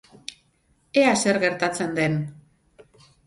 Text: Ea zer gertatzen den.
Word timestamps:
Ea 1.01 1.11
zer 1.25 1.39
gertatzen 1.45 1.93
den. 1.99 2.17